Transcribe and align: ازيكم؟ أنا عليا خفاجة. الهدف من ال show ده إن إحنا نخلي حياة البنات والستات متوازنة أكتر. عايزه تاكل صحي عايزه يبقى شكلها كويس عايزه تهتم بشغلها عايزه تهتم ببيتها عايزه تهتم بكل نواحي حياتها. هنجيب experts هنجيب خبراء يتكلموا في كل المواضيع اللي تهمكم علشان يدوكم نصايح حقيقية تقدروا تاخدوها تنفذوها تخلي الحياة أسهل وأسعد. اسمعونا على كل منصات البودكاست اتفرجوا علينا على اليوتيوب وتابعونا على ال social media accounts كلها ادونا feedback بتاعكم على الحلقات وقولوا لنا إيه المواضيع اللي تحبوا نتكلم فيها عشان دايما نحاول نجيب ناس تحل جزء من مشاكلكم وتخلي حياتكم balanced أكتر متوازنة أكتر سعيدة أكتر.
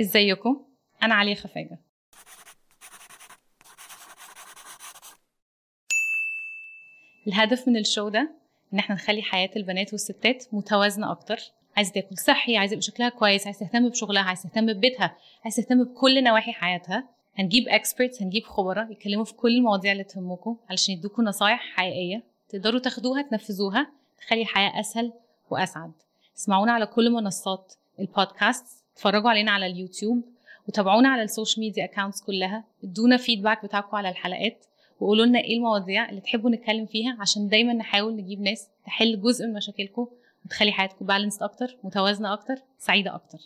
ازيكم؟ 0.00 0.64
أنا 1.02 1.14
عليا 1.14 1.34
خفاجة. 1.34 1.78
الهدف 7.26 7.68
من 7.68 7.76
ال 7.76 7.82
show 7.82 8.08
ده 8.08 8.30
إن 8.74 8.78
إحنا 8.78 8.94
نخلي 8.94 9.22
حياة 9.22 9.50
البنات 9.56 9.92
والستات 9.92 10.44
متوازنة 10.52 11.10
أكتر. 11.10 11.38
عايزه 11.76 11.92
تاكل 11.92 12.18
صحي 12.18 12.56
عايزه 12.56 12.72
يبقى 12.72 12.82
شكلها 12.82 13.08
كويس 13.08 13.46
عايزه 13.46 13.60
تهتم 13.60 13.88
بشغلها 13.88 14.22
عايزه 14.22 14.42
تهتم 14.42 14.66
ببيتها 14.72 15.16
عايزه 15.44 15.62
تهتم 15.62 15.84
بكل 15.84 16.24
نواحي 16.24 16.52
حياتها. 16.52 17.08
هنجيب 17.38 17.68
experts 17.68 18.22
هنجيب 18.22 18.44
خبراء 18.44 18.92
يتكلموا 18.92 19.24
في 19.24 19.34
كل 19.34 19.56
المواضيع 19.56 19.92
اللي 19.92 20.04
تهمكم 20.04 20.56
علشان 20.70 20.94
يدوكم 20.94 21.22
نصايح 21.24 21.60
حقيقية 21.76 22.22
تقدروا 22.48 22.80
تاخدوها 22.80 23.22
تنفذوها 23.22 23.92
تخلي 24.18 24.42
الحياة 24.42 24.80
أسهل 24.80 25.12
وأسعد. 25.50 25.92
اسمعونا 26.36 26.72
على 26.72 26.86
كل 26.86 27.10
منصات 27.10 27.74
البودكاست 28.00 28.84
اتفرجوا 28.96 29.30
علينا 29.30 29.50
على 29.50 29.66
اليوتيوب 29.66 30.24
وتابعونا 30.68 31.08
على 31.08 31.22
ال 31.22 31.27
social 31.27 31.60
media 31.60 31.84
accounts 31.84 32.22
كلها 32.22 32.64
ادونا 32.84 33.16
feedback 33.16 33.64
بتاعكم 33.64 33.96
على 33.96 34.08
الحلقات 34.08 34.64
وقولوا 35.00 35.26
لنا 35.26 35.38
إيه 35.38 35.56
المواضيع 35.56 36.08
اللي 36.10 36.20
تحبوا 36.20 36.50
نتكلم 36.50 36.86
فيها 36.86 37.16
عشان 37.20 37.48
دايما 37.48 37.72
نحاول 37.72 38.16
نجيب 38.16 38.40
ناس 38.40 38.68
تحل 38.86 39.20
جزء 39.20 39.46
من 39.46 39.52
مشاكلكم 39.52 40.08
وتخلي 40.44 40.72
حياتكم 40.72 41.06
balanced 41.06 41.42
أكتر 41.42 41.76
متوازنة 41.84 42.32
أكتر 42.32 42.54
سعيدة 42.78 43.14
أكتر. 43.14 43.38